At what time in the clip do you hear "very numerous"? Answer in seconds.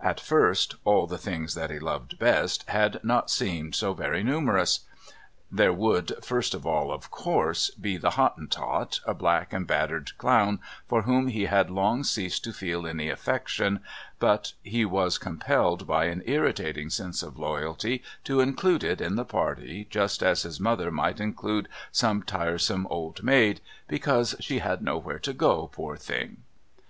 3.92-4.80